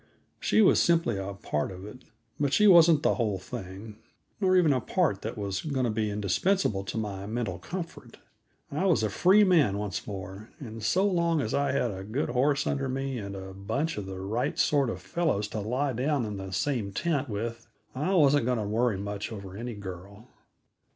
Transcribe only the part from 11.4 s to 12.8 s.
I had a good horse